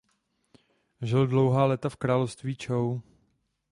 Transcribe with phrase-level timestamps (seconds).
[1.01, 3.01] Žil dlouhá léta v království Čou.